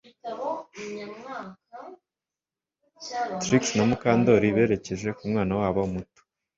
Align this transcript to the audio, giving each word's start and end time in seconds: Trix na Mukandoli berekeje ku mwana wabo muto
Trix 3.41 3.63
na 3.75 3.83
Mukandoli 3.89 4.55
berekeje 4.55 5.09
ku 5.17 5.23
mwana 5.29 5.53
wabo 5.59 5.81
muto 5.93 6.21